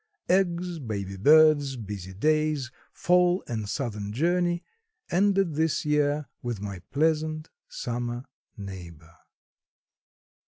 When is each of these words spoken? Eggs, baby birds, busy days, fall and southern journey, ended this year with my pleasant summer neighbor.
Eggs, 0.29 0.79
baby 0.79 1.15
birds, 1.15 1.75
busy 1.77 2.11
days, 2.15 2.71
fall 2.91 3.43
and 3.47 3.69
southern 3.69 4.11
journey, 4.11 4.63
ended 5.11 5.53
this 5.53 5.85
year 5.85 6.27
with 6.41 6.59
my 6.59 6.79
pleasant 6.91 7.51
summer 7.69 8.25
neighbor. 8.57 9.13